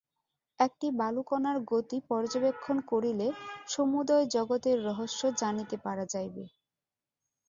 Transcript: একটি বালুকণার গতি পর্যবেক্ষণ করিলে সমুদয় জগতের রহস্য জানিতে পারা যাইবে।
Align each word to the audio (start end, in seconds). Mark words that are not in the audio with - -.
একটি 0.59 0.87
বালুকণার 0.99 1.57
গতি 1.71 1.97
পর্যবেক্ষণ 2.09 2.77
করিলে 2.91 3.27
সমুদয় 3.67 4.25
জগতের 4.35 4.77
রহস্য 4.87 5.21
জানিতে 5.41 5.75
পারা 5.85 6.05
যাইবে। 6.13 6.43